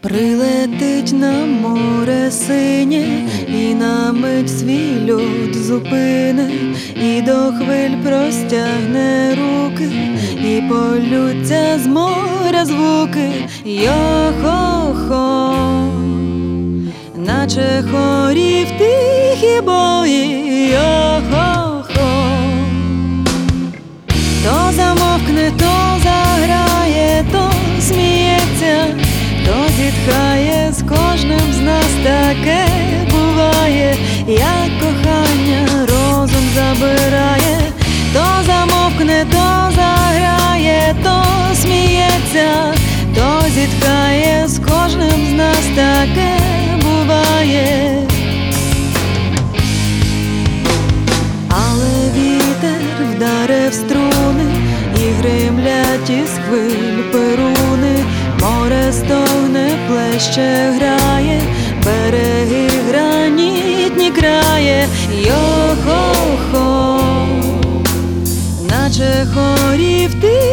Прилетить 0.00 1.12
на 1.12 1.46
море 1.46 2.30
синє, 2.30 3.28
і 3.48 3.74
на 3.74 4.12
мить 4.12 4.58
свій 4.58 5.10
льот 5.10 5.54
зупине, 5.54 6.50
і 7.02 7.22
до 7.22 7.32
хвиль 7.32 7.96
простягне 8.04 9.34
руки, 9.34 9.90
і 10.44 10.62
полються 10.68 11.78
з 11.78 11.86
моря 11.86 12.64
звуки, 12.64 13.30
Йо-хо-хо, 13.64 15.54
наче 17.16 17.84
хорів 17.92 18.66
тихі 18.78 19.60
бої, 19.60 20.68
Йо-хо-хо, 20.72 21.41
таке 32.32 32.66
буває, 33.10 33.94
як 34.28 34.70
кохання 34.80 35.68
розум 35.80 36.44
забирає, 36.54 37.58
то 38.12 38.24
замовкне, 38.46 39.26
то 39.32 39.74
заграє, 39.76 40.96
то 41.04 41.24
сміється, 41.54 42.74
то 43.14 43.48
зітхає 43.48 44.48
з 44.48 44.58
кожним 44.58 45.26
з 45.30 45.32
нас 45.32 45.64
таке 45.74 46.38
буває. 46.82 47.98
Але 51.48 52.10
вітер 52.16 52.82
вдарив 53.16 53.74
струни 53.74 54.54
і 54.96 55.22
гримлять 55.22 56.10
із 56.10 56.30
хвиль 56.48 57.12
перуни. 57.12 58.04
Море 58.40 58.92
стогне, 58.92 59.68
плеще 59.88 60.72
грає, 60.76 61.01
береги 61.84 62.68
гранітні 62.88 64.10
крає, 64.10 64.88
Йо-хо-хо, 65.26 66.98
наче 68.70 69.26
хорів 69.34 70.14
тихі 70.20 70.51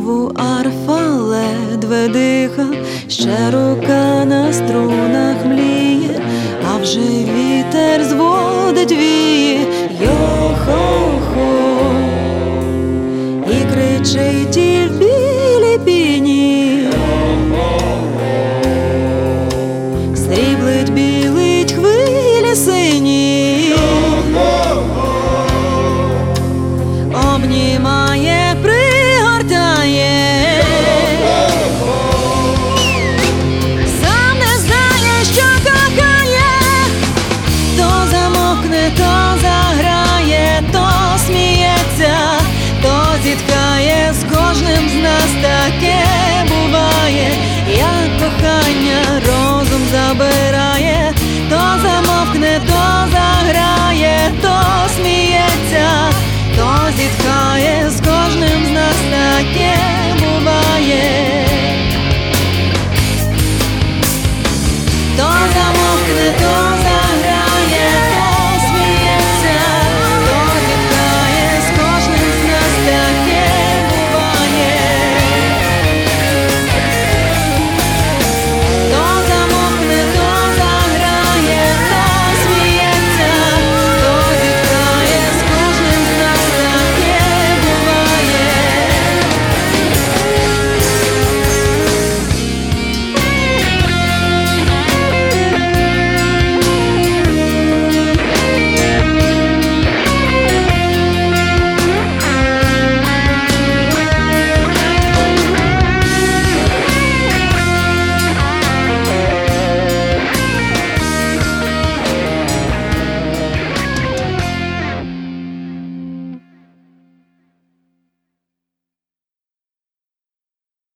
знову 0.00 0.32
арфа 0.34 1.16
ледве 1.16 2.08
диха, 2.08 2.66
ще 3.08 3.50
рука 3.50 4.24
на 4.24 4.52
струнах 4.52 5.46
мліє, 5.46 6.22
а 6.70 6.76
вже 6.82 7.00
вітер 7.00 8.04
зводить 8.04 8.92
віє, 8.92 9.60
йо-хо-хо, 10.02 11.50
і 13.46 13.72
кричить 13.72 14.59